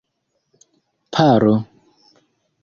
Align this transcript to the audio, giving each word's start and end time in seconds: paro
paro 1.13 1.53